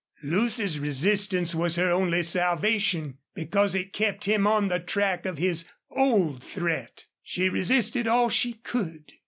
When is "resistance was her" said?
0.79-1.91